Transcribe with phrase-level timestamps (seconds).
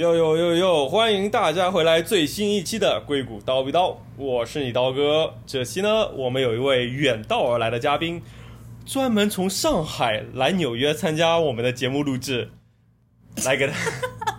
[0.00, 0.88] 哟哟哟哟！
[0.88, 5.34] 欢迎大家回来最新一期的硅谷刀比刀，我是你刀哥。
[5.46, 8.22] 这期呢，我们有一位远道而来的嘉宾，
[8.86, 12.48] 专门从上海来纽约参加我们的节目录制，
[13.44, 13.74] 来给他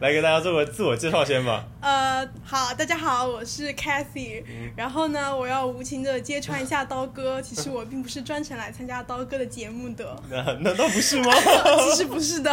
[0.02, 1.62] 来给大家做个自我介绍先吧。
[1.82, 4.42] 呃，好，大家好，我是 Cathy。
[4.74, 11.30] 然后呢，我要无情的揭穿一下刀哥，其实我并不是专程来参加刀哥的节目的， 那难道不是吗？
[11.84, 12.50] 其实不是的。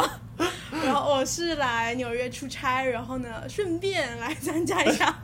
[0.84, 5.18] 然后我是来纽约出差，然后呢，顺便来参加一下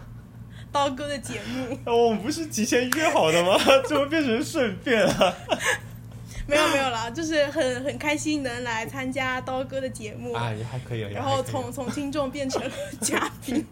[0.71, 1.77] 刀哥的节目。
[1.85, 3.59] 我们不是提前约好的吗？
[3.85, 5.35] 怎么变成顺便了？
[6.47, 12.69] 没有没有啦，就是很很开心能来参加刀哥的节目，啊，也还可以，也还可以然后从从听众变成了
[13.01, 13.65] 嘉宾，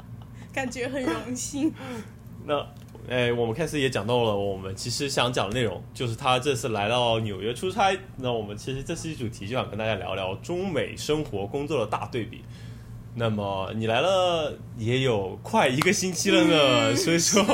[0.52, 1.72] 感觉很荣幸。
[2.46, 2.66] 那，
[3.08, 7.96] 哎，我们开始也讲到了我们其实想讲的内容，就是他这次来到纽约出差。
[8.16, 12.42] 那我们其实这期主题就想跟大家聊聊中美生活工作的大对比。
[13.16, 17.44] 那么你来了也有快一个星期了呢，嗯所以说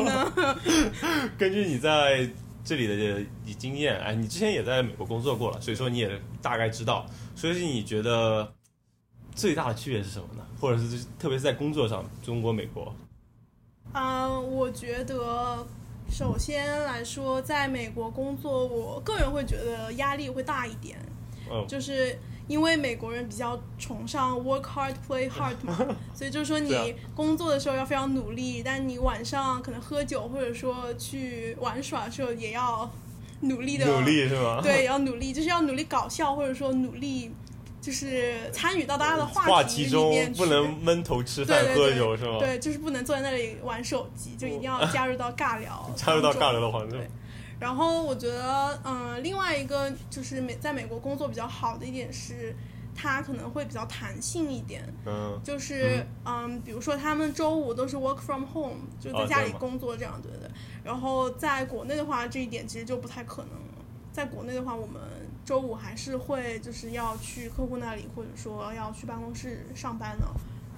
[1.37, 2.27] 根据你在
[2.71, 3.21] 这里的
[3.59, 6.09] 经验，哎，你之前也在美国工作过了，所以说你也
[6.41, 7.05] 大概知道。
[7.35, 8.49] 所以说你觉得
[9.35, 10.47] 最大的区别是什么呢？
[10.61, 12.95] 或者是特别是在工作上，中国、美国？
[13.93, 15.67] 嗯，我觉得
[16.09, 20.97] 首先来说，在美国工作，我个人会觉得压力会大一点，
[21.51, 22.17] 嗯，就是
[22.51, 25.79] 因为美国人比较崇尚 work hard play hard 嘛，
[26.13, 32.91] 所以就是说你工作的时候要非常努力，但你晚上可能喝酒或者说去玩耍的时候也要
[33.43, 34.59] 努力的努力是吗？
[34.67, 37.31] 对，要努力，就是要努力搞笑，或者说努力
[37.81, 40.41] 就是参与到大家的话题里中面去。
[40.41, 42.39] 不能闷头吃饭喝对对对酒是吗？
[42.41, 47.09] 对，就是不能坐在那里玩手机，就一定要 加入到尬聊加入到尬聊的环境对。
[47.61, 52.57] 然后我觉得，嗯、另外一个就是美在美国工作比较好的一点是，
[52.95, 60.51] 它可能会比较弹性一点，嗯，就是嗯比如说他们周五都是 work from home，就在家里工作这样，对对对。
[60.83, 63.85] 然后在国内的话，这一点其实就不太可能了。
[64.11, 65.01] 在国内的话，我们
[65.45, 70.27] 周五还是会就是要去客户那里，或者说要去办公室上班的。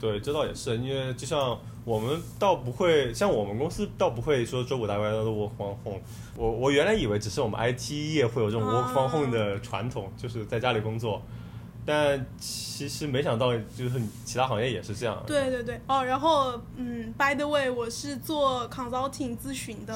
[0.02, 6.00] 对，这倒也是，因为就像我们倒不会，像我们公司倒不会说周五大家都 work from home。
[6.36, 11.22] 我我原来以为只是我们 IT 业会有这种 work from home 的传统，就是在家里工作，
[11.86, 15.22] 但其实没想到就是其他行业也是这样。
[15.24, 19.92] 对对对，哦，然后嗯，by the way，我是做 consulting 咨询的，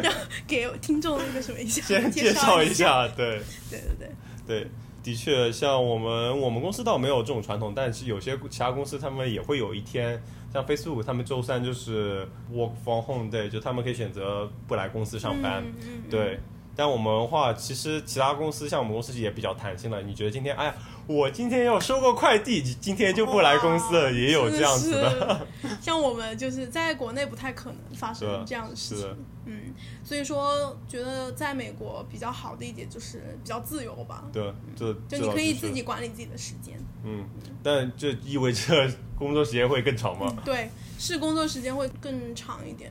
[0.00, 0.14] 让
[0.46, 4.08] 给听众那个什么一下，先介绍一一下，对对对
[4.46, 4.70] 对，对。
[5.02, 10.22] 的确，像我们我们公司倒没有这种传统，但是有些其他公司他们也会有一天，
[10.52, 15.62] 像 Facebook 他们周三就是 work from home day，就他们可以选择不来公司上班。
[15.64, 16.38] 嗯嗯嗯对，
[16.80, 20.00] 但我们的话，其实其他公司像我们公司也比较弹性了。
[20.00, 20.74] 你觉得今天，哎呀，
[21.06, 25.46] 我今天要收个快递，今天就不来公司了，也有这样子的。
[25.78, 37.28] 像我们就是在国内不太可能发生这样的事情，嗯，所以说觉得在美国比较好的一点就是比较自由吧，对，就就你可以自己管理自己的时间，嗯，
[37.62, 40.34] 但这意味着 工作时间会更长吗？
[40.46, 42.90] 对，是工作时间会更长一点。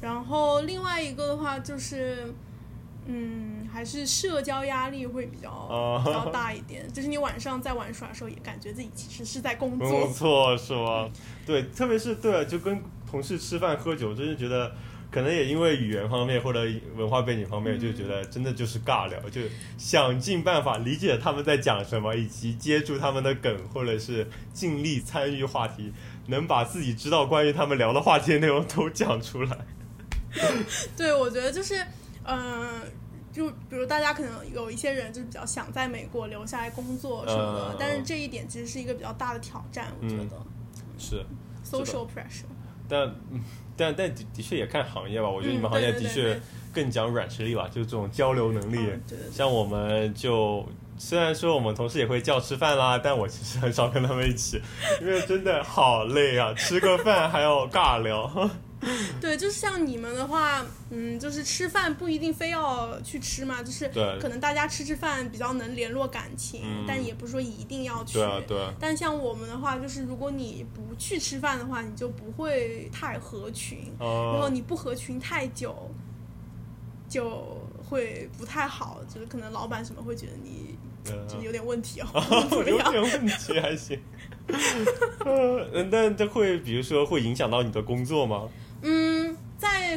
[0.00, 2.34] 然后另外一个的话就是，
[3.06, 6.90] 嗯，还是社交压力会比较、哦比较大一点。
[6.92, 10.06] 就是你晚上在玩耍的时候，也感觉自己其实是在工工作。
[10.12, 11.10] 作是吗？
[11.46, 14.72] 对，特别是对，就跟同事吃饭喝酒，真是觉得。
[15.12, 16.60] 可能也因为语言方面或者
[16.96, 19.42] 文化背景方面，就觉得真的就是尬聊，就
[19.76, 25.92] 想尽办法理解他们在讲什么，以及接住他们的梗，或者是尽力参与话题，
[26.28, 29.58] 能把自己知道关于他们聊的话题的内容都讲出来。
[30.96, 31.74] 对，我觉得就是，
[32.24, 32.82] 嗯、
[33.32, 40.36] 就比如大家可能有一些人就是比较想在美国留下来工作什么的，嗯但是这一点其实是一个比较大的挑战，我觉嗯得、
[40.98, 41.24] 是
[41.64, 42.44] ，social pressure。
[42.88, 43.42] 但嗯
[43.76, 46.38] 但但的的确也看行业吧，我觉得你们嗯行业的确
[46.74, 48.76] 更讲软实力吧，就是这种交流能力。
[48.76, 50.64] 嗯对对对像我们就
[50.98, 54.60] 虽然说我们同事也会叫吃饭啦，但我其实很少跟他们一起，
[55.00, 58.50] 因为真的好累啊，吃个饭还要尬聊。
[59.20, 68.14] 对，就是像你们的话，嗯，就是吃饭不一定非要去吃嘛，就是对可能大家吃吃饭比较能联络感情，嗯但也不是说一定要去。
[68.14, 75.88] 对啊，对啊，但像我们的话，就是如果你不去吃饭的话，你就不会太合群，然后哦、你不合群太久，
[77.08, 80.76] 就会不太好，就是可能老板什么会觉得你
[81.06, 82.08] 呃就是有点问题哦，
[82.66, 82.78] 有？
[82.90, 84.00] 点问题还行。
[85.24, 88.48] 呃，但这会比如说会影响到你的工作吗？
[88.82, 89.96] 嗯，在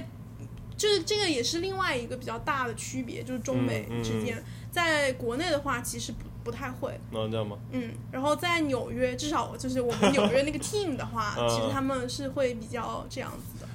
[0.78, 7.00] 就是这个也是另外一个比较大的区别，就是中美嗯嗯之间，在国内的话，其实不不太会。
[7.12, 7.58] 能这样吗？
[7.72, 13.68] 嗯，然后在纽约，至少就是我们纽约那个 team 的话， 嗯其实他们是会比较这样子的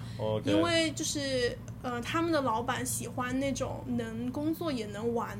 [0.44, 5.30] 因为就是呃，他们的老板喜欢那种能工作也能玩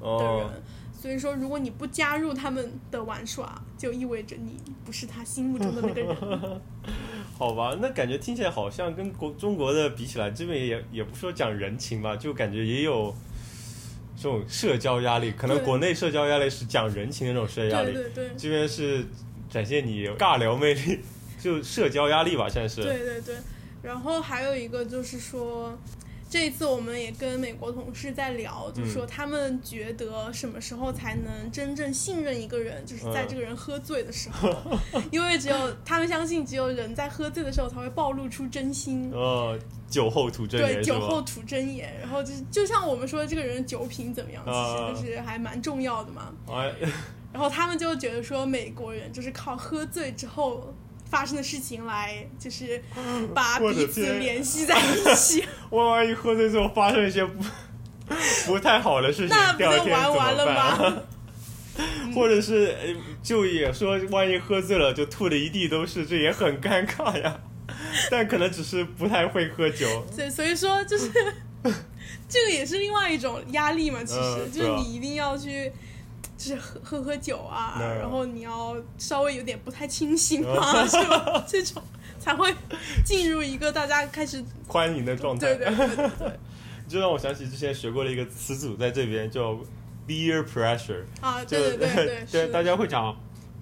[0.00, 0.10] 的人。
[0.10, 0.50] 哦，
[0.92, 6.16] 所以说，如果你不加入他们的玩耍，就意味着你不是他心目中的那个人。
[7.36, 13.12] 好吧，那感觉听起来好像跟国中国的比起来，这边也也不说讲人情吧，就感觉也有
[14.16, 15.32] 这种社交压力。
[15.32, 19.04] 可能国内社交压力是讲人情的那种社交压力，对对对，这边是
[19.50, 21.00] 展现你尬聊魅力，
[21.40, 22.82] 就社交压力吧，现在是。
[22.82, 23.34] 对对对。
[23.82, 25.76] 然后还有一个就是说，
[26.34, 33.28] 这一次我们也跟美国同事在聊，就是说他们觉得什么时候才能真正信任一个人，就是在嗯。
[33.28, 34.52] 这个人喝醉的时候，
[35.12, 39.08] 因为只有他们相信，只有人在喝醉的时候才会暴露出真心。
[39.12, 39.56] 哦，
[39.88, 44.92] 酒后吐真言对，酒后吐真言，然后就是就像我们说这个人酒品怎么样，其啊。
[44.96, 46.32] 实就是还蛮重要的嘛。
[46.48, 46.74] 哎，
[47.32, 50.74] 然后他们就觉得说美国人就是靠喝醉之后
[51.10, 52.82] 发生的事情来，就是
[53.34, 57.44] 把彼此联系在一起，万万一喝醉之后发生一些不
[58.46, 60.46] 不太好的事情，那不就玩完了？
[60.54, 61.02] 吗？
[62.14, 67.40] 或者是呃就也说，万一喝醉了就吐的一地都是，这也很尴尬呀。
[68.10, 71.10] 但可能只是不太会喝酒，对，所以说就是
[72.28, 75.72] 这个也是另外一种压力嘛，其实、就是你一定要去。
[76.44, 81.42] 就是喝喝喝酒啊，嗯然后你要稍微有点不太清醒啊， 是吧？
[81.48, 81.82] 这种
[82.20, 82.54] 才会
[83.04, 85.54] 进入一个大家开始 欢迎的状态。
[85.54, 86.38] 对对对对对
[86.86, 89.58] 就让我想起之前学过的一个词组，在这边叫
[90.06, 93.16] peer pressure，啊，对对对对对，大家会讲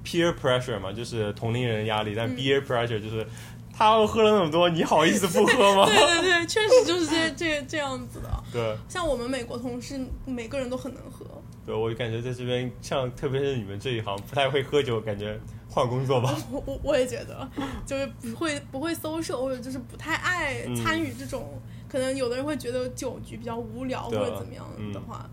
[0.05, 3.25] peer pressure 嘛，就是同龄人压力，但嗯 peer pressure 就是
[3.73, 5.87] 他喝了那么多，你好意思不喝吗？
[5.87, 8.29] 对对对，确实就是这这这样子的。
[8.53, 11.25] 对像我们美国同事，每个人都很能喝。
[11.65, 15.39] 对，我感觉在这边，像特别是你们这一行不太会喝酒，感觉
[15.69, 16.37] 换工作吧。
[16.51, 17.49] 我我我也觉得，
[17.87, 21.61] 就是不会不会 social，或者就是不太爱嗯参与这种。
[21.89, 25.29] 可能有的人会觉得酒局比较无聊，或者怎么样的话，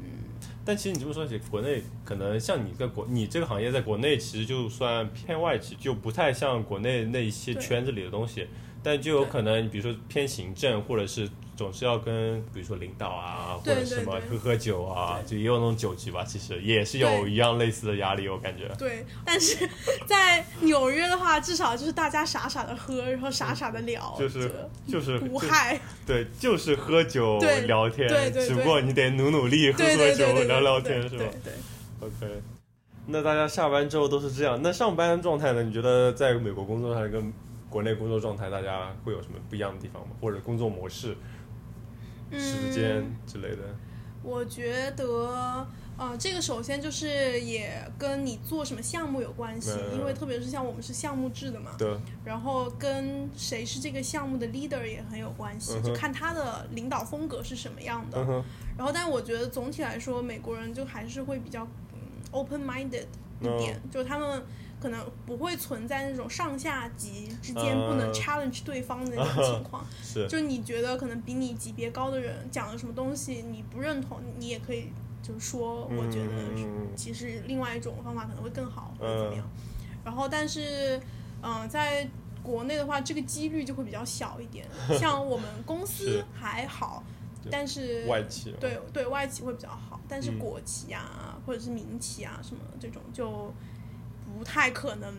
[0.00, 0.08] 嗯
[0.64, 8.46] 但其实你这么说起，国内可能像你在国，你这个行业在国内其实就算偏外企，就不太像国内那一些圈子里的东西，
[8.82, 18.68] 但就有可能，比如说偏行政，或者是总是要跟，比如说领导啊，或者什么喝喝酒啊，就也有那种酒局吧，其实也是有一样类似的压力，我感觉。
[18.78, 19.04] 对。
[19.24, 19.68] 但是
[20.06, 24.50] 在纽约的话，至少就是大家傻傻的喝，然后傻傻的聊，就是
[24.88, 25.80] 就是无就害。
[26.06, 31.52] 对，就是喝酒对聊天，对对对只不过你得努努力喝喝酒聊聊天，是吧对对。
[32.00, 32.42] ？OK。
[33.06, 35.62] 那大家下班之后都是这样，那上班状态呢？
[35.62, 37.32] 你觉得在美国工作还是跟
[37.68, 40.10] 国内工作状态，大家会有什么不一样的地方吗？
[40.20, 41.16] 或者工作模式、
[42.38, 43.62] 时间嗯之类的？
[44.22, 45.66] 我觉得，
[45.98, 49.98] 呃，这个首先就是也跟你做什么项目有关系，嗯。
[49.98, 51.92] 因为特别是像我们是项目制的嘛，对，
[52.24, 58.18] 然后跟谁是这个项目的 leader 也很有关系，嗯就看他的领导风格是什么样的。
[58.18, 58.44] 嗯，
[58.78, 61.98] 然后，但我觉得总体来说，美国人就还是会比较嗯
[62.30, 64.42] open minded 一点，嗯就他们。
[64.82, 74.88] 可能不会存在那种上下级之间嗯不能 challenge 对方的那种情况， 是，就你觉得可能比你级别高的人讲了什么东西你不认同，你也可以
[75.22, 79.48] 就是说，我觉得嗯其实另外一种方法可能会更好或者嗯怎么样。
[80.04, 81.00] 然后，但是，
[81.42, 82.04] 嗯、在
[82.42, 84.66] 国内的话，这个几率就会比较小一点。
[84.98, 90.38] 像我们公司还好，对但是外企对对外企会比较好，但是嗯。
[90.38, 93.52] 国企啊、或者是民企啊什么这种就
[94.36, 95.12] 不太可能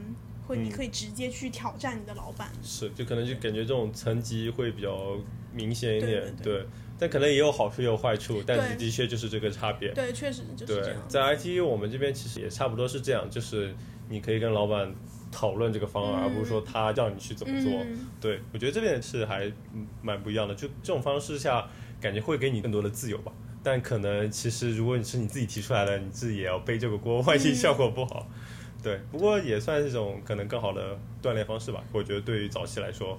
[0.48, 0.66] 会，嗯。
[0.66, 2.52] 你可以直接去挑战你的老板。
[2.62, 5.18] 是，就可能就感觉这种层级会比较
[5.52, 6.66] 明显一点，对对
[7.00, 9.90] 但可能也有好处也有坏处，但是的确就是这个差别。
[9.94, 11.02] 对，确实就是这样，。
[11.10, 13.76] 在 IT 我们这边其实也差不多是这样，就是
[14.10, 14.94] 你可以跟老板
[15.32, 16.24] 讨论这个方案，嗯。
[16.24, 17.72] 而不是说他叫你去怎么做。
[17.84, 18.08] 嗯。
[18.22, 21.68] 对我觉得这边是还嗯蛮不一样的，就这种方式下，
[22.04, 23.32] 感觉会给你更多的自由吧。
[23.64, 28.28] 但可能其实如果你是你自己提出来的，你自己也要背这个锅，万一嗯效果不好。
[28.84, 31.82] 对，不过也算是一种可能更好的锻炼方式吧。
[31.94, 33.18] 我觉得对于早期来说，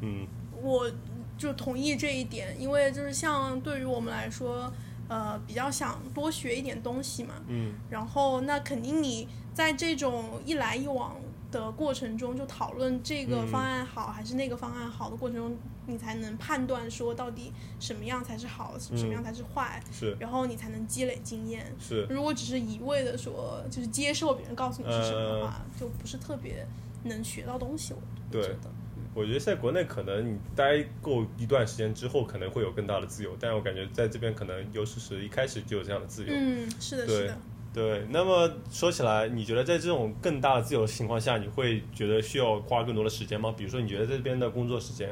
[0.00, 0.26] 嗯，
[0.60, 0.90] 我
[1.38, 4.72] 就同意这一点，因为就是像对于我们来说，
[5.08, 7.34] 呃，比较想多学一点东西嘛。
[7.46, 11.16] 嗯，然后那肯定你在这种一来一往
[11.60, 15.56] 的过程中，就讨论这个嗯方案好还是那个方案好的过程中，
[15.86, 21.66] 你才能判断说到底什么样才是好，什么样才是坏，是然后你才能积累经验。
[21.78, 26.66] 是，如果只是一味的说，就是接受别人告诉你是什么的话，就不是特别
[27.04, 27.92] 能学到东西。
[27.94, 28.70] 我对觉得，
[29.14, 36.32] 我觉得在国内可能你待够一段时间之后，可能会有更大的自由，但是我感觉在这边可能尤其是一开始就有这样的自由。
[36.34, 37.38] 嗯，是的，是的。
[37.74, 43.52] 对，那么说起来，你觉得在这种更大的自由的情况下，你会觉得需要花更多的时间吗？
[43.56, 45.08] 比如说，你觉得这边的工作时间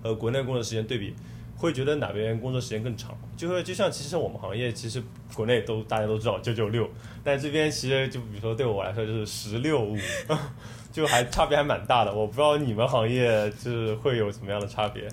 [0.00, 1.12] 和国内工作时间对比，
[1.56, 3.18] 会觉得哪边工作时间更长？
[3.36, 5.02] 就会就像其实我们行业，其实
[5.34, 6.88] 国内都大家都知道九九六，
[7.24, 9.98] 但这边其实就比如说对我来说就是十六五，
[10.92, 12.14] 就还差别还蛮大的。
[12.14, 15.08] 我不知道你们行业就是会有什么样的差别？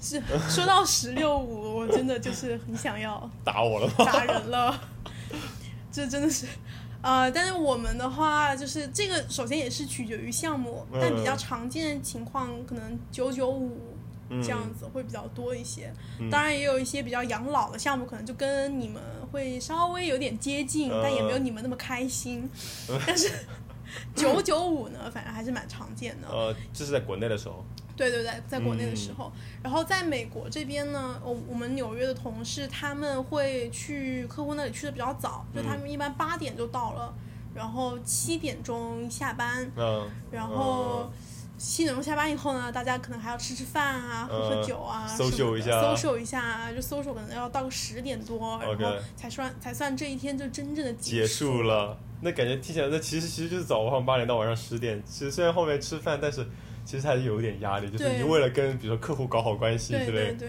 [0.00, 3.92] 是说到十六五，我真的就是很想要 打我了吗？
[3.98, 4.80] 打人了，
[5.98, 6.46] 这真的是。
[7.02, 13.96] 呃，但是我们的话，就是这个首先也是取决于项目，嗯但比较常见的情况可能九九五
[14.30, 15.92] 嗯这样子会比较多一些。
[16.20, 19.02] 嗯当然也有一些比较养老的项目，可能就跟你们
[19.32, 22.48] 会稍微有点接近，嗯但也没有你们那么开心。
[23.06, 23.30] 但是
[24.14, 26.28] 九九五呢，反正还是蛮常见的。
[26.28, 27.64] 呃，这是在国内的时候，
[27.98, 28.96] 对对对，在国内的嗯。
[28.96, 29.30] 时候，
[29.62, 37.12] 然后在美国这边呢，我我们纽约的同事他们会去客户那里去的比较早，就他们一般八点就到了，
[37.54, 41.10] 然后七点钟下班，嗯，然后
[41.58, 45.82] 七点钟下班以后呢，大家可能还要吃吃饭啊，喝喝嗯酒啊么的一下。
[45.82, 51.46] social 一下啊，就 social 可能要到个十点多，然后才算才算这一天就真正的结束。
[51.46, 51.62] 束。
[51.62, 51.98] 了。
[52.20, 55.00] 那感觉听起来，那其实其实就是早上八点到晚上十点。
[55.04, 56.44] 其实虽然后面吃饭，但是
[56.88, 60.32] 其实还是有一点压力，就是你为了跟比如说客户搞好关系对之类。
[60.32, 60.48] 对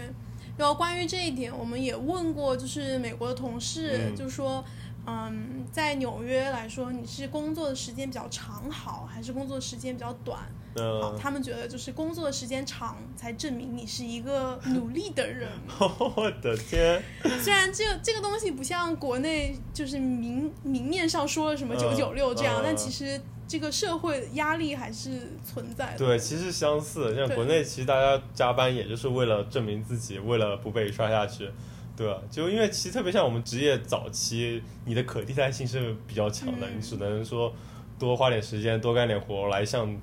[0.56, 4.64] 然后关于这一点，我们也问过，就是美国的同事，嗯就说，
[5.06, 11.12] 嗯，在纽约来说，你是工作的时间比较长好，还是工作时间比较短好？
[11.12, 15.46] 嗯，他们觉得就是工作的时间长，才证明你是一个努力的人。
[15.78, 17.02] 我的天，
[17.44, 23.20] 虽然这个这个东西不像国内就是明明面上说了什么九九六这样，嗯但其实
[23.50, 25.10] 这个社会压力还是
[25.44, 25.98] 存在的。
[25.98, 27.16] 对，其实相似。
[27.16, 31.50] 像国内，其实大家加班也就是为了证明自己，为了不被刷下去，
[31.96, 32.22] 对吧？
[32.30, 37.52] 就因为其实特别像我们职业早期，你的可替代性是比较强的，嗯你只能说
[37.98, 40.00] 多花点时间，多干点活来向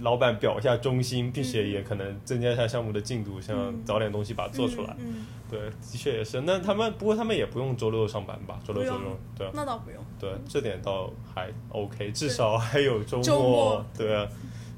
[0.00, 4.96] 老板表一下忠心，并且也可能增加一下项目的进度，想嗯早点东西把它做出来。
[4.98, 6.40] 嗯，对，的确也是。
[6.40, 8.58] 那他们不过他们也不用周六上班吧？
[8.64, 10.04] 周六周六，对嗯那倒不用。
[10.18, 13.24] 对，这点倒还 OK，至少还有周末。
[13.24, 14.28] 周末对啊，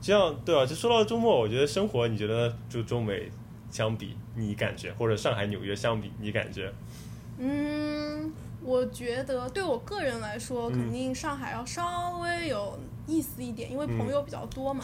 [0.00, 0.66] 这样对啊。
[0.66, 3.30] 就说到周末，我觉得生活，你觉得就中美
[3.70, 6.72] 相比，你感觉或者上海、纽约相比，你感觉？
[7.38, 14.80] 嗯，我觉得对我个人来说，嗯肯定上海要稍微有意思一点，因为朋友比较多嘛。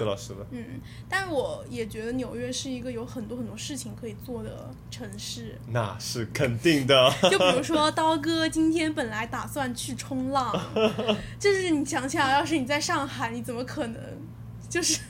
[0.51, 5.59] 嗯，但是我也觉得纽约是一个有很多很多事情可以做的城市。
[5.69, 7.13] 那是肯定的。
[7.31, 10.53] 就比如说，刀哥今天本来打算去冲浪，
[11.39, 14.01] 就是你想想，要是你在上海，你怎么可能
[14.69, 15.01] 就是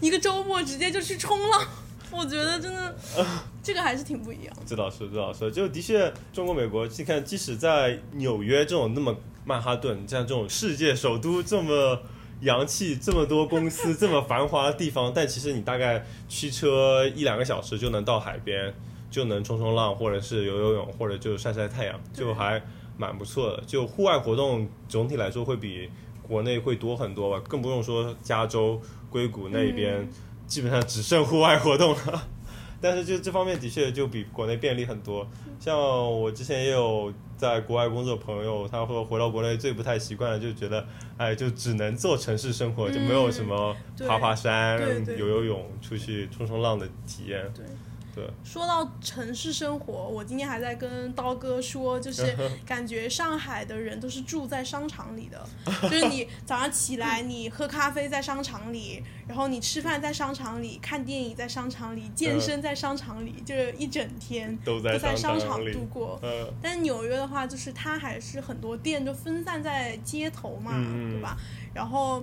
[0.00, 1.66] 一个周末直接就去冲浪？
[2.12, 2.94] 我觉得真的
[3.62, 4.62] 这个还是挺不一样的。
[4.66, 12.00] 这倒是，这倒是，就的确，中国、美国，你看，即使在纽约这种那么曼哈顿，像这种世界首都这么
[12.40, 18.74] 洋气、这么多公司、这么繁华的地方，但其实你大概驱车一两个小时就能到海边，
[19.10, 22.62] 就能冲冲浪，或者是游游泳，或者就晒晒太阳，就还
[22.98, 23.62] 蛮不错的。
[23.66, 25.88] 就户外活动总体来说会比
[26.22, 30.02] 国内会多很多吧，更不用说加州、硅谷那边。
[30.02, 30.08] 嗯
[30.52, 32.28] 基本上只剩户外活动了。
[32.78, 35.26] 但是就这方面的确就比国内便利很多。
[35.58, 40.84] 像我之前也有在国外工作的朋友，他会回到国内最不太习惯的，就觉得
[41.16, 43.74] 哎，就只能做城市生活，就没有什么
[44.06, 44.78] 爬爬山、
[45.16, 47.50] 游游泳、出去冲冲浪的体验。
[47.54, 47.64] 对。
[47.64, 47.74] 对，
[48.44, 55.46] 说到城市生活，我今天还在跟刀哥说，就是 感觉上海的人都是住在商场里的，
[55.82, 66.18] 就是你早上起来，你喝咖啡在商场里，然后你吃饭在商场里，看电影在商场里，健身在商场里，就是一整天都在商场度过。
[66.22, 71.36] 呃，但是纽约的话，就是它还是很多店就分散在街头嘛，对吧？
[71.74, 72.22] 然后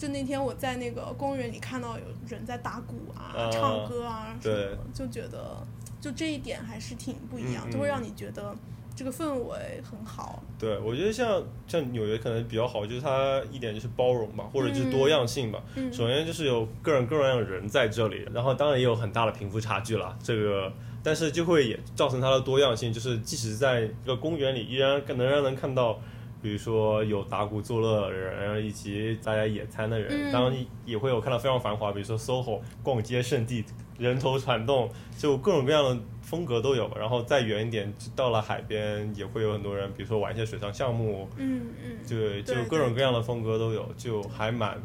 [0.00, 5.62] 就那天我在那个公园里看到有人在打鼓啊、啊唱歌啊什么对，就觉得
[6.00, 8.56] 就这一点还是挺不一样，就会让你觉得
[8.96, 10.42] 这个氛围很好。
[10.58, 15.62] 对，我觉得像像纽约可能比较好，就是它一点就是包容吧，或者就是多样性吧。
[15.74, 26.00] 嗯首先就是有各种各样的人在这里，然后当然也有很大的贫富差距了，这个，但是就会也造成它的多样性，就是即使在一个公园里，依然能让人看到，
[26.42, 33.64] 比如说有打鼓作乐的人，以及大家野餐的人，嗯当然也会有看到非常繁华，比如说 SOHO 逛街圣地，
[33.98, 36.90] 人头攒动，就各种各样的风格都有。
[36.96, 44.80] 然后再远一点，到了海边，也会有很多人，比如说玩一些水上项目，嗯嗯，对，就各种各样的风格都有，就还蛮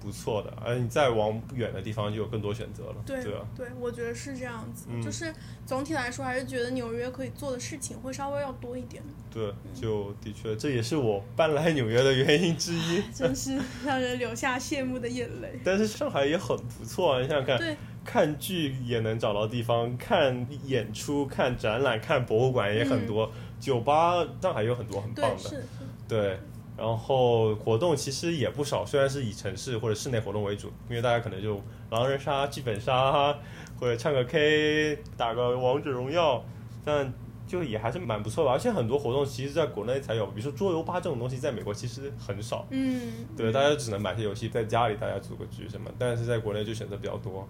[0.00, 2.96] 不错的，而你再往远的地方就有更多选择了。
[3.04, 3.22] 对
[3.56, 5.32] 对我觉得是这样子，嗯就是
[5.66, 13.02] 总体来说还是觉得纽约可以做的事情会稍微要多一点，对，就的确这也是我搬来纽约的原因之一。
[13.12, 15.58] 真是让人流下羡慕的眼泪。
[15.64, 25.66] 但是上海也很不错啊，你想想看，对，看剧也能找到地方，看演出、看展览、看博物馆也很多，酒吧上海有很多很棒对，的。
[26.08, 26.40] 对，
[26.78, 33.36] 然后活动其实也不少，虽然是以城市或者室内活动为主，因为大家可能就狼人杀、剧本杀，
[33.80, 36.44] 或者唱个 K、打个王者荣耀，
[36.84, 37.12] 但
[37.48, 38.50] 就也还是蛮不错的。
[38.52, 42.64] 而且很多活动其实在国内才有，比如说桌游吧这种东西，在美国其实很少。
[42.70, 47.48] 嗯，对，大家只能买些游戏在家里大家组个局什么，但是在国内就选择比较多。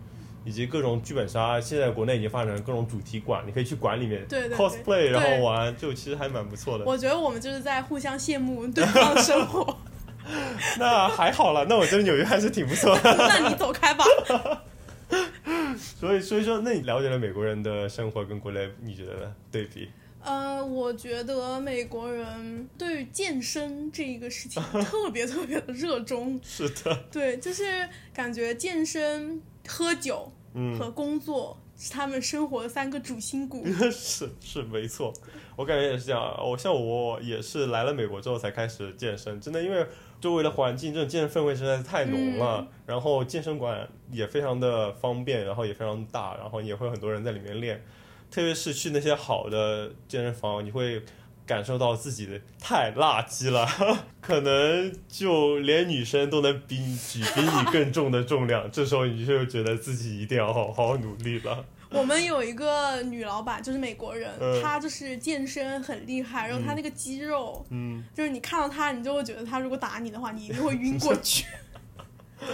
[0.49, 6.87] 以及各种剧本杀，现在国内已经发展成各种主题馆，你可以去馆里面 cosplay，然后玩，就其实还蛮不错的。
[6.87, 9.79] 我觉得我们就是在互相羡慕对方的生活。
[10.81, 13.01] 那还好了，那我觉得纽约还是挺不错的。
[13.29, 14.05] 那你走开吧。
[15.77, 19.35] 所以，所以说，那你了解了美国人的生活跟国内，你觉得呢？
[19.53, 19.91] 对比？
[20.23, 26.41] 呃，我觉得美国人对于健身这一个事情特别特别的热衷。
[26.43, 30.38] 是的，对，就是感觉健身、喝酒嗯，
[30.79, 33.65] 和工作是他们生活的三个主心骨。
[33.91, 35.13] 是是没错，
[35.57, 36.21] 我感觉也是这样。
[36.45, 39.87] 我像我也是来了美国之后才开始健身，真的因为
[40.21, 47.85] 周围的环境这种健身氛围实在是太浓了，然后健身馆也非常的方便，然后也非常大，然后也会有很多人在里面练，
[48.31, 51.03] 特别是去那些好的健身房，你会。
[51.49, 53.67] 感受到自己的太垃圾了，
[54.21, 61.65] 可能就连女生都能比你举比你更重的重量，这时候你就觉得自己一定要好好努力了。
[61.91, 64.61] 我们有一个女老板，就是美国人，嗯。
[64.63, 71.45] 她就是健身很厉害，然后她那个肌肉，嗯，就是你看到她，你就会觉得她如果打你的话，你一定会晕过去。
[71.45, 71.49] 的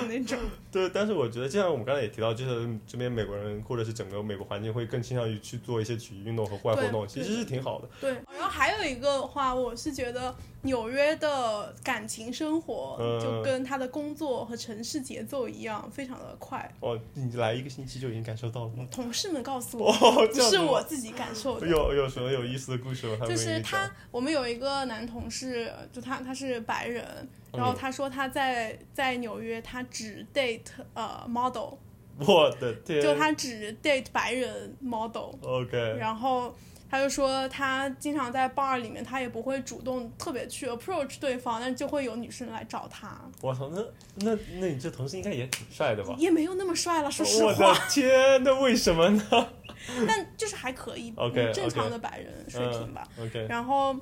[0.08, 0.38] 那种。
[0.72, 7.88] 对，但是我觉得，就像我们刚才也提到，就是这边美国人或者是整个美国环境会更倾向于去做一些体育运动和户外活动，其实是挺好的。
[8.00, 10.34] 对，然后还有一个话，我是觉得
[10.64, 16.70] 纽约的感情生活嗯就跟他的工作和城市节奏一样，非常的快。
[16.81, 18.87] 哦，你来一个星期就已经感受到了吗？
[18.90, 21.66] 同事们告诉我，哦，不这样子吗是我自己感受的。
[21.66, 23.27] 有有什么有意思的故事吗？
[23.27, 27.05] 就是他，我们有一个男同事，就他他是白人，
[27.53, 30.62] 然后嗯他说他在在纽约，他只 date
[30.94, 31.74] 呃 model，
[32.18, 36.55] 我的天，就他只 date 白人 model，OK，然后
[36.94, 43.83] 他就说他经常在 bar 里面，他也不会主动特别去 approach 对方，但就会有女生来找他，我操，那
[44.24, 46.14] 那那你这同事应该也挺帅的吧？
[46.16, 49.48] 也没有那么帅了，说实我话，的天，那为什么呢
[50.07, 53.07] 但就是还可以 OK，嗯正常的白人水平吧。
[53.18, 53.94] 嗯？OK，然后，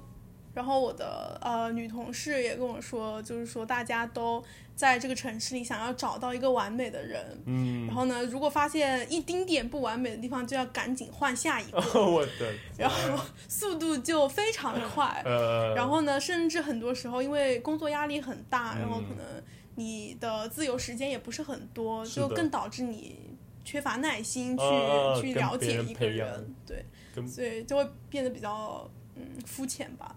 [0.54, 4.42] 然后我的呃女同事也跟我说，就是说大家都
[4.76, 7.86] 在这个城市里想要找到一个完美的人，嗯。
[7.86, 13.18] 然，后呢，如果发现一丁点不完美的地方，就要赶紧换下一个， 我的，然后。
[13.48, 15.22] 速度就非常快。
[15.26, 19.04] 呃，然后呢，甚至很多时候因为工作压力很大，然后嗯。
[19.08, 19.42] 可能
[19.74, 23.16] 你的自由时间也不是很多，就更导致你
[23.64, 26.84] 缺乏耐心去、啊去了解一个人人，对，
[27.26, 30.14] 所以就会变得比较嗯肤浅吧，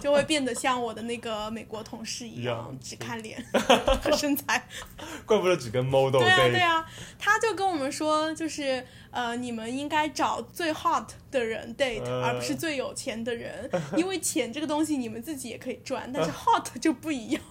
[0.00, 2.56] 就会变得像我的那个美国同事一一样。
[2.56, 3.42] 样，只看脸
[4.02, 4.66] 和 身材。
[5.24, 6.84] 怪不得只跟 model 对啊，对啊，
[7.18, 12.22] 他就跟我们说，就是呃，你们应该找最 hot 的人 date，、呃。
[12.26, 17.42] 而不是最有钱的人， 因为钱这个东西你们自己也可以赚，但是 hot 就不一样，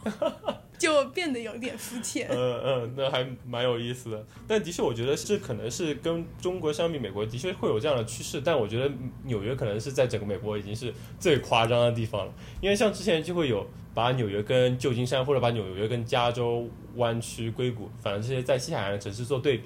[0.82, 2.28] 就变得有点肤浅。
[2.32, 4.26] 嗯嗯，那还蛮有意思的。
[4.48, 8.42] 但的确，我觉得这可能是跟中国相比，美国的确会有这样的趋势。
[8.42, 8.92] 但我觉得
[9.26, 12.34] 纽约可能是在整个美国已经是最夸张的地方了。
[12.60, 13.64] 因为像之前就会有
[13.94, 19.66] 把纽约跟旧金山，或者把纽约跟加州湾区、硅谷，反正这些在西海岸的城市做对比。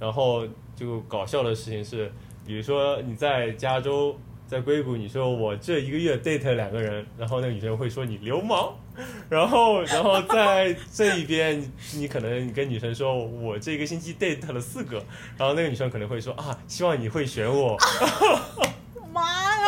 [0.00, 2.10] 然后就搞笑的事情是，
[2.44, 4.18] 比如说你在加州。
[4.48, 8.72] 在硅谷，你说我这一个月 date 两个人，然后那个女生会说你流氓，
[9.28, 14.96] 然后，然后在这一边，你你可能你跟女生说，我这个星期 date 了四个，
[15.36, 17.76] 然后那个女生可能会说啊，希望你会选我。
[19.12, 19.22] 妈
[19.56, 19.64] 呀！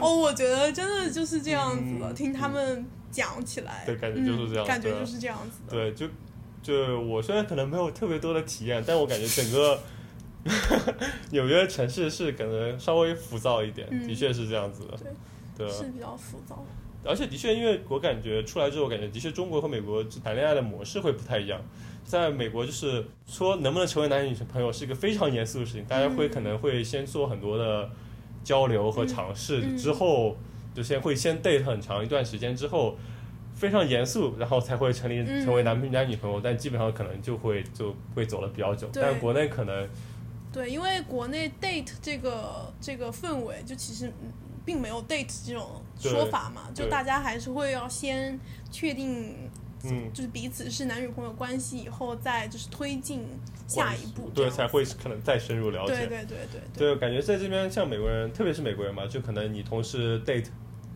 [0.00, 5.72] 哦，我觉得真的就是这样子的，嗯听他们讲起来，对感觉就是这样嗯感觉就是这样子的。
[5.72, 6.06] 对，就
[6.62, 9.78] 就我虽然可能没有特别多的体验，但我感觉整个
[11.30, 14.98] 纽约城市是可能稍微浮躁一点，嗯的确是这样子的。
[15.56, 16.64] 对，是比较浮躁。
[17.04, 21.60] 而且的确，因为我感觉出来之后，感觉的确中国和美国谈恋爱的模式会不太一样。
[22.04, 27.88] 在美国，就是说能不能成为男女朋友是一个非常严肃的事情，大家会可能会先做很多的
[28.42, 30.36] 交流和尝试，之后
[30.74, 32.96] 就先会先 date 很长一段时间之后。
[33.54, 38.88] 非常严肃，然后才会成立嗯成为男朋男女朋友，但基本上可能就会就会走了比较久。
[38.88, 39.88] 对但国内可能
[40.50, 44.32] 对，因为国内 date 这个这个氛围，就其实嗯
[44.64, 48.38] 并没有 date 这种说法嘛，就大家还是会要先
[48.70, 49.36] 确定，
[49.84, 50.10] 嗯。
[50.12, 53.24] 就是彼此是男女朋友关系以后，再就是推进
[53.66, 55.96] 下一步，对才会可能再深入了解。
[55.96, 56.94] 对对对对对。
[56.94, 60.46] 对，感觉在这边像美国人，特别是美国人嘛，就可能你同时 date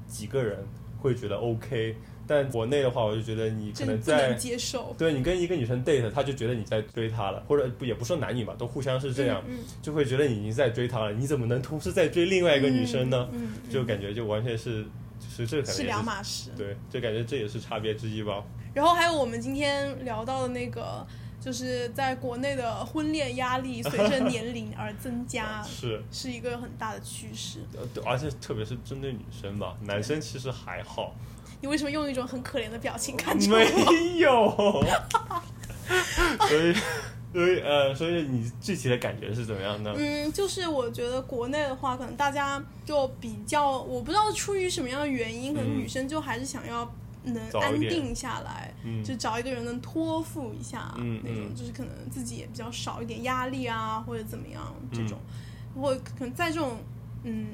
[0.07, 0.65] 几个人
[1.01, 1.97] 会觉得 OK，
[2.27, 4.95] 但国内的话，我就觉得你可能在不能接受。
[4.99, 13.29] 对你跟一个女生 date，他就觉得你在追她了，或者不也不说男女吧，都互相是这样，嗯就会觉得你已经在追她了，你怎么能同时在追另外一个女生呢？
[13.71, 14.85] 就感觉就完全是，
[15.21, 16.51] 就是这可能是也两码事。
[16.57, 18.43] 对，就感觉这也是差别之一吧。
[18.75, 21.07] 然后还有我们今天聊到的那个，
[21.41, 27.61] 就是在国内的婚恋压力随着年龄而增加， 是，是一个很大的趋势。
[28.05, 31.15] 而且特别是针对女生吧，男生其实还好，
[31.61, 33.57] 你为什么用一种很可怜的表情看着我？
[33.59, 34.85] 没有，
[36.49, 36.75] 所以，
[37.33, 39.93] 所以呃，所以你具体的感觉是怎么样的？
[39.97, 45.79] 嗯，就是我觉得国内的话，可能大家就比较，我不知道出于什么样的原因，可能嗯。
[45.79, 46.91] 女生就还是想要
[47.25, 49.03] 能安定下来，嗯。
[49.05, 55.09] 就找一个人能托付一下、嗯那种，嗯就是可能自己也比较少一点压力啊，或者怎么样这嗯。
[55.09, 55.19] 种，
[55.75, 56.79] 或可能在这种
[57.25, 57.47] 嗯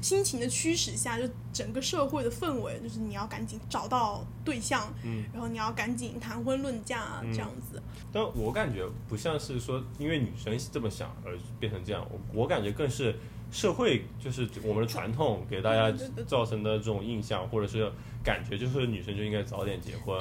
[0.00, 7.82] 心情的驱使下，就整个社会的氛围就是你要赶紧找到对象，嗯然后你要赶紧谈婚论嫁、嗯这样子。
[8.12, 13.14] 但我感觉不像是说因为女生这么想而变成这样，我我感觉更是
[13.50, 15.90] 社会就是我们的传统给大家
[16.26, 17.90] 造成的这种印象，或者是
[18.22, 20.16] 感觉，就是女生就应该早点结婚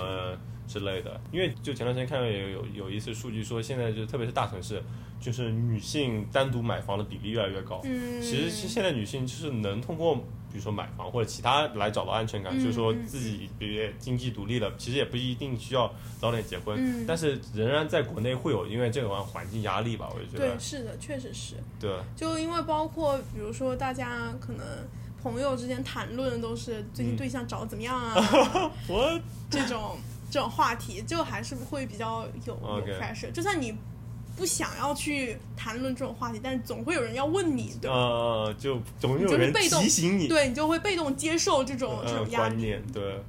[0.67, 1.19] 之类的。
[1.31, 4.81] 因为就前段时间看到有有有一次数据说，现在就特别是大城市，
[5.19, 7.81] 就是女性单独买房的比例越来越高。
[7.85, 10.15] 嗯，其实是现在女性就是能通过，
[10.51, 21.55] 比如说买房或者其他来找到安全感，嗯就是说嗯自己比如经济独立了，其实也不一定需要早点结婚，嗯但是仍然在国内会有因为这种环境压力吧，我就觉对，得，是的，确实是。
[21.79, 24.65] 对，就因为包括比如说大家可能
[25.21, 28.15] 朋友之间谈论的都是最近嗯对象找的怎么样啊，
[28.87, 29.97] 我这种
[30.29, 33.31] 这种话题，就还是会比较有有 OK pressure。
[33.31, 33.73] 就算你
[34.35, 37.95] 不想要去谈论这种话题，但是总会有人要问你，对吧？
[37.95, 42.55] 呃，就总你有人提醒你，对你就会被动接受这种这呃，种压力。
[42.55, 43.19] 观念，对，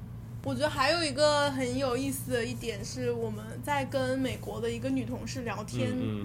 [0.48, 6.24] 我觉得还有一个很有意思的一点是，我们在跟美国的一个女同事聊天嗯。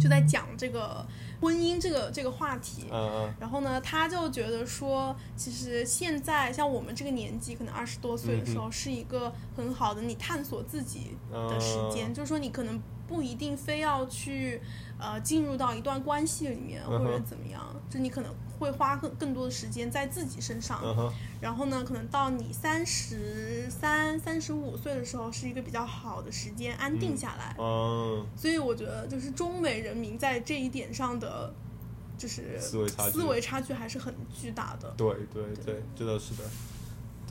[0.00, 1.04] 就在讲这个
[1.40, 2.86] 婚姻这个这个话题。
[2.90, 12.10] 嗯然后呢，她就觉得说，其实现在像我们这个年纪，可能二十多岁的时候，是一个很好的你探索自己的时间。
[12.10, 14.60] 嗯就是说，你可能不一定非要去
[14.98, 18.30] 呃进入到一段关系里面，或者怎么样，就你可能
[18.62, 20.80] 会花更更多的时间在自己身上。
[21.40, 27.56] 然后呢，可能到你三十三、三十五岁的时候，是一个比较好的时间，安定下来。
[27.58, 31.52] 嗯，所以我觉得，就是中美人民在这一点上的，
[32.16, 34.94] 就是思维差距思维差距还是很巨大的。
[34.96, 36.44] 对对对，这倒是的。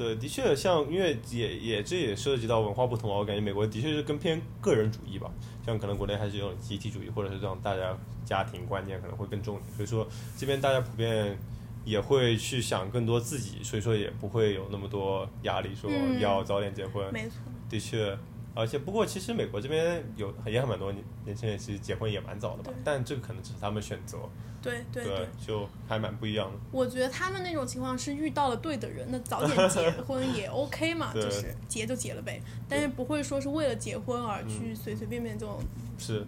[0.01, 5.29] 对，的确，像因为也也这也涉及到文化不同啊，我感觉美国的确是更偏个人主义吧，
[5.63, 11.37] 像可能国内还是有种集体主义，或者是这种大家家庭观念可能会更重一点，所以说这边大家普遍
[11.85, 17.05] 也会去想更多自己，所以说也不会有那么多压力，说嗯要早点结婚。
[17.13, 17.37] 没错，
[17.69, 18.17] 的确，
[18.53, 24.17] 而且不过其实美国这边有也很蛮多年年轻人其实结婚也蛮早的吧，但这个可能只是他们选择，
[24.61, 26.59] 对对对，就还蛮不一样的。
[26.71, 35.59] 我觉得他们那种情况是遇到了对的人，那早点结 婚也 OK 嘛，就是结就结了呗，但是不会说是为了结婚而去随随便便这种
[35.97, 36.27] 是，嗯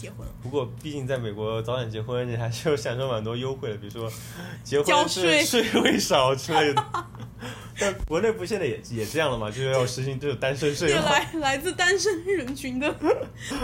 [0.00, 0.26] 结婚。
[0.42, 4.10] 不过毕竟在美国早点结婚，你还 是有享受蛮多优惠的，比如说
[4.64, 6.84] 结婚是 税税会少之类的。
[7.78, 10.92] 但国内不现在也也这样了嘛，就是要实行这种单身税。
[10.92, 12.94] 来来自单身人群的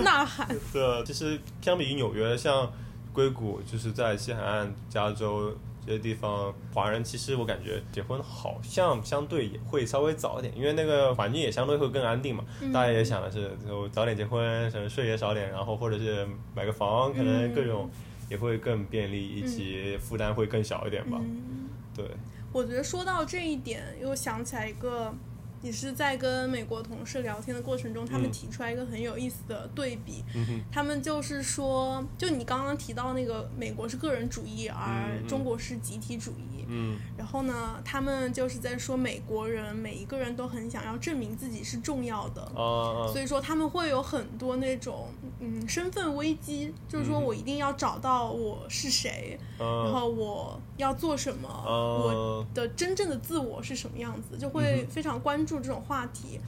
[0.02, 0.48] 呐喊。
[0.72, 2.72] 对，其实相比于纽约，像
[3.12, 5.54] 硅谷，就是在西海岸、加州
[5.86, 12.44] 这些地方，华人其实我感觉结婚好像相对也会稍微早一点，因为那个环境也相对会更安定嘛。
[12.60, 17.88] 嗯大家也想的是，就早点结婚，可能税也少点，然后或者是买个房，可能各种
[18.28, 21.18] 也会更便利，以及负担会更小一点吧。
[21.20, 22.04] 嗯，对，
[22.52, 25.14] 我觉得说到这一点，又想起来一个，
[25.62, 30.24] 也是在跟美国同事聊天的过程中，他们嗯提出来一个很有意思的对比。
[30.34, 36.55] 嗯，他们就是说，就你刚刚提到那个美国是个人主义，而中国是集体主义。
[36.66, 36.98] 嗯。
[37.16, 45.08] 然后呢，他们就是在说美国人每一个人都很想要证明自己是重要的，啊所以说他们会有很多那种
[45.40, 47.26] 嗯身份危机，就是说嗯。
[47.26, 56.38] 我一定要找到我是谁，然嗯后我要做什么，我嗯的真正的自我是什么样子，就会非常关注这种话题。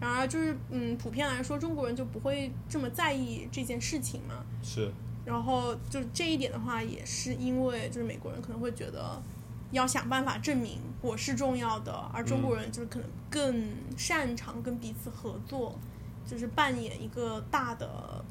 [0.00, 4.44] 然而就是嗯，普遍来说，中国人就不会这么在意这件事情嘛。
[4.62, 4.92] 是。
[5.24, 9.20] 然后就是这一点的话，也是因为就是美国人可能会觉得
[9.70, 15.78] 要想办法证明我是重要的，而中国人就是可能更擅长跟彼此合作，
[16.26, 18.24] 就是扮演一个大的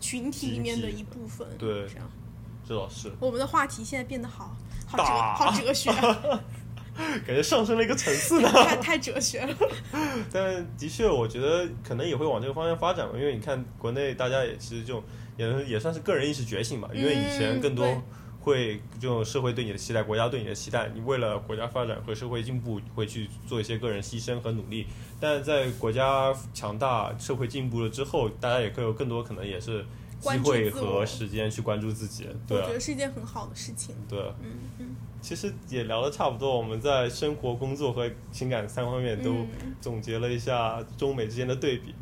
[0.00, 1.46] 群体里面的一部分。
[1.58, 2.10] 对这样
[2.66, 5.90] 这倒是，我们的话题现在变得好好哲好哲学，
[6.94, 8.48] 感觉上升了一个层次呢。
[8.52, 9.56] 太太哲学了。
[10.32, 15.02] 但的确，我觉得可能也会往这个方向发展吧，因为你看国内大家也其实就
[15.36, 17.98] 也也算是个人意识觉醒吧，因为以前更多对
[18.42, 24.86] 会这种社会对你的期待，国家对你的期待，你为了国家发展和社会进步会去做一些个人牺牲和努力，
[25.20, 29.84] 但在国家强大、社会进步了之后，大家也更有更多可能也是
[30.20, 33.94] 机会和时间去关注自己，对啊我觉，得是一件很好的事情。
[34.08, 34.34] 对啊。
[34.42, 39.48] 嗯嗯其实也聊得差不多，我们在生活、工作和情感三方面都嗯
[39.80, 41.94] 总结了一下中美之间的对比。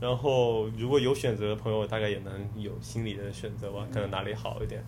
[0.00, 4.80] 然后，如果有选择的朋友，大概也能有心理的选择吧，可能哪里好一点。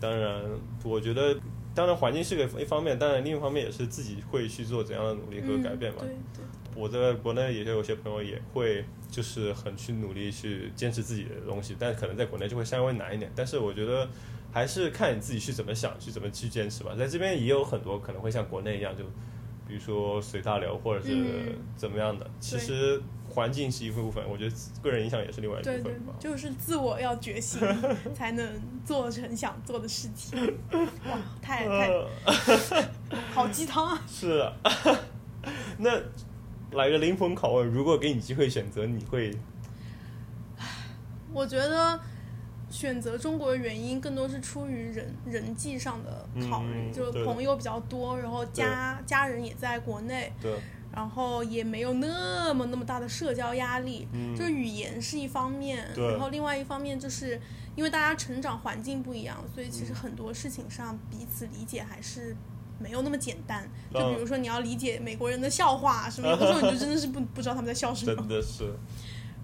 [0.00, 0.42] 当然，
[0.84, 1.36] 我觉得，
[1.74, 5.98] 当然环境是个一方面，当然另一方面也是自己会去做怎样的努力和嗯，改变吧。
[6.00, 13.30] 对对，我在国内也有些朋友也会就是很去努力去坚持自己的东西，但可能在国内就会稍微难一点。
[13.34, 14.08] 但是我觉得
[14.52, 16.94] 还是看你自己去怎么想，去怎么去坚持吧。
[16.96, 19.04] 在这边也有很多可能会像国内一样，就
[19.66, 22.30] 比如说随大流或者是嗯怎么样的。
[22.38, 23.00] 其实
[23.36, 27.60] 环境是一部分，我觉得个人影响也是另外一部分对对分。，就是自我要觉醒，
[28.16, 28.50] 才能
[28.84, 30.58] 做成想做的事情。
[30.72, 32.08] 哇，太太呃
[33.34, 34.02] 好鸡汤啊！
[34.08, 34.52] 是啊，
[35.76, 35.90] 那
[36.72, 39.30] 来个灵魂拷问，如果给你机会选择，你会
[41.32, 42.00] 我觉得
[42.70, 50.58] 选择中国的原因更多是出于人人际上的考虑，嗯就是朋友比较多，然后家家人也在国内，对
[50.96, 57.40] 然后也没有那么那么大的社交压力，嗯就是语言是一方面，然后另外一方面就是
[57.76, 62.34] 因为大家成长环境不一样，所以其嗯实很多事情上彼此理解还是。
[62.78, 68.28] 没有那么简单，嗯就比如说你要理解美国人的笑话什么，有的时候你就真的是不不知道他们在笑什么真。
[68.28, 68.70] 的 是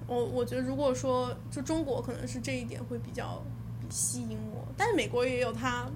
[0.07, 3.43] 我我觉得如果说就中国可能是这一点会比较
[3.81, 5.89] 比吸引我，但是美国也有它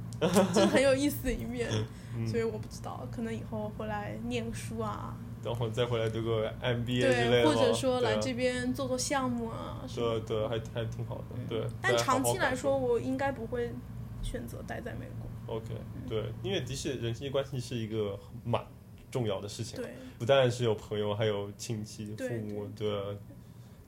[0.54, 1.68] 就是很有意思的一面，
[2.16, 5.14] 嗯所以我不知道，可能以后回来念书啊，
[5.46, 11.61] 然后再回来读个 MBA 之类对，的，或者说来这边做做项目啊对对，还还挺好的，对。
[11.61, 13.70] 嗯但长期来说，我应该不会
[14.24, 15.54] 选择待在美国。
[15.54, 15.66] ，OK，
[16.09, 18.61] 对，因为的确人际关系是一个蛮
[19.09, 23.16] 重要的事情，对，不但是有朋友，还有亲戚、父母，对，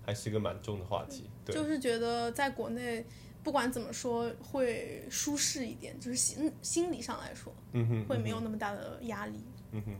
[0.06, 3.04] 还是一个蛮重的话题，对，就是觉得在国内
[3.42, 9.42] 不管怎么说会舒适一点，就是心心理上来说嗯哼，会没有那么大的压力。
[9.72, 9.92] 嗯哼。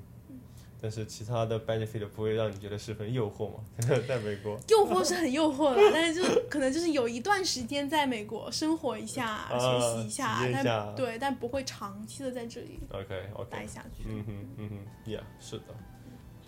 [0.81, 3.55] 但是其他的 benefit 不会让你觉得十分诱惑嘛？
[4.07, 14.05] 在美国，诱惑是很诱惑的， 但是就是可能就是有一段时间在美国生活一下、啊学习一下，但对，但不会长期的在这里 OK OK，待下去。
[14.07, 15.75] 嗯哼嗯哼，Yeah，是的，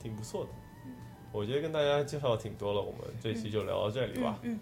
[0.02, 0.50] 挺不错的。
[1.32, 4.38] 我觉得跟大家介绍挺多了，我们这期就聊到这里吧。
[4.42, 4.60] 嗯嗯，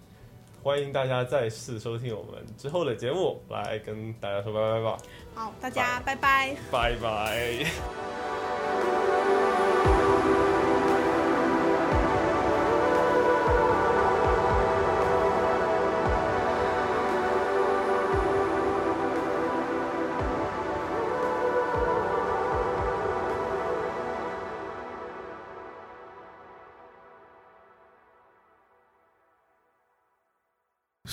[0.63, 4.99] 欢迎大家再次收听我们之后的节目，来跟大家说拜拜吧，
[5.35, 6.57] 好，大家拜拜。
[6.71, 8.28] 拜拜。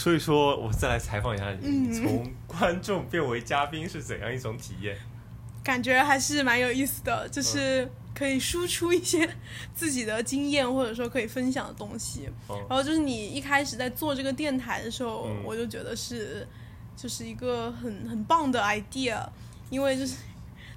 [0.06, 1.92] 所以说，我再来采访一下你，嗯。
[1.92, 4.96] 从观众变为嘉宾是怎样一种体验？
[5.64, 9.28] 感觉还是蛮有意思的，就是可以输出一些
[9.74, 12.30] 自己的经验，或者说可以分享的东西。
[12.46, 12.64] 哦。
[12.70, 15.44] 然后就是你一开始在做这个电台的时候，嗯。
[15.44, 16.48] 我就觉得是
[16.96, 19.28] 就是一个很很棒的 idea，
[19.72, 20.18] 因为就是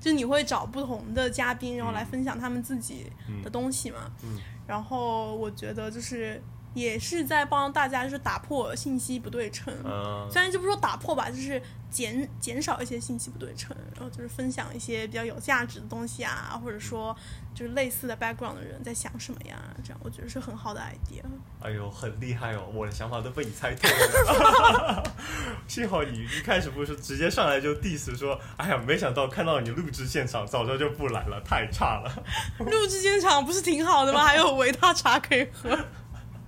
[0.00, 3.04] 就是你会找不同的嘉宾，然后来分享他们自己
[3.44, 4.10] 的东西嘛。
[4.24, 4.38] 嗯。
[4.66, 6.42] 然后我觉得就是
[6.78, 9.74] 也是在帮大家就是打破信息不对称。
[9.84, 11.60] 嗯，虽然就不说打破吧，就是
[11.90, 17.16] 减减少一些信息不对称，然后就是分享一些比较有价值的东西啊，或者说
[17.54, 21.22] 就是类似的 background 的人在想什么呀，这样我觉得是很好的 idea。
[21.60, 22.68] 哎呦，很厉害哦！
[22.72, 25.02] 我的想法都被你猜透了。
[25.66, 32.22] 幸好你一开始不是直接上来就 diss 说，哎呀，没想到看到你录制现场，早知道就不来了，太差了。
[32.64, 34.24] 录制现场不是挺好的吗？
[34.24, 35.76] 还有维他茶可以喝。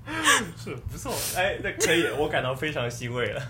[0.57, 3.43] 是不错，哎，那可以，我感到非常欣慰了。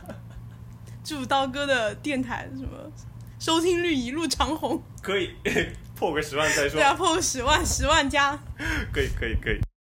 [1.05, 2.91] 祝刀哥的电台什么
[3.39, 5.31] 收听率一路长虹，可以
[5.97, 6.83] 破个十万再说对。
[6.83, 8.39] 啊，破个十万，十万加。
[8.93, 9.61] 可以，可以，可以。